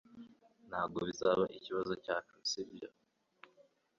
[0.69, 2.87] Ntabwo bizaba ikibazo cyacu, sibyo?